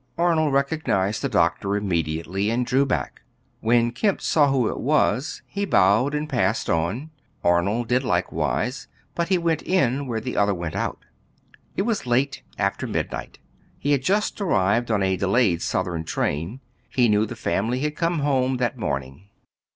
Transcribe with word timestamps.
Arnold 0.17 0.51
recognized 0.51 1.21
the 1.21 1.29
doctor 1.29 1.75
immediately 1.75 2.49
and 2.49 2.65
drew 2.65 2.87
back. 2.87 3.21
When 3.59 3.91
Kemp 3.91 4.19
saw 4.19 4.49
who 4.51 4.67
it 4.67 4.79
was, 4.79 5.43
he 5.45 5.63
bowed 5.63 6.15
and 6.15 6.27
passed 6.27 6.71
on. 6.71 7.11
Arnold 7.43 7.87
did 7.89 8.03
likewise, 8.03 8.87
but 9.13 9.27
he 9.27 9.37
went 9.37 9.61
in 9.61 10.07
where 10.07 10.19
the 10.19 10.35
other 10.35 10.55
went 10.55 10.75
out. 10.75 11.05
It 11.75 11.83
was 11.83 12.07
late, 12.07 12.41
after 12.57 12.87
midnight. 12.87 13.37
He 13.77 13.91
had 13.91 14.01
just 14.01 14.41
arrived 14.41 14.89
on 14.89 15.03
a 15.03 15.17
delayed 15.17 15.61
southern 15.61 16.03
train. 16.03 16.61
He 16.89 17.07
knew 17.07 17.27
the 17.27 17.35
family 17.35 17.81
had 17.81 17.95
come 17.95 18.21
home 18.21 18.57
that 18.57 18.79
morning. 18.79 19.29